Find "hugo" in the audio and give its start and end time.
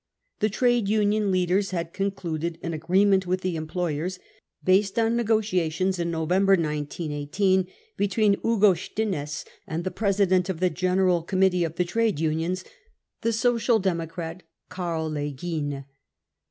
8.43-8.73